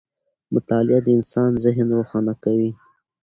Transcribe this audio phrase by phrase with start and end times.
[0.53, 2.71] مطالعه د انسان ذهن روښانه کوي.